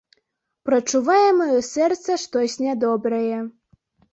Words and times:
Прачувае 0.69 1.27
маё 1.41 1.59
сэрца 1.73 2.17
штось 2.25 2.57
нядобрае. 2.65 3.39